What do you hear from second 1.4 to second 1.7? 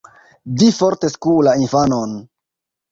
la